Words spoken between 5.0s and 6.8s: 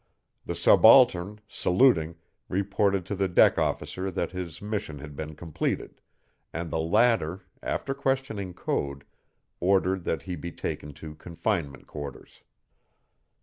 been completed, and the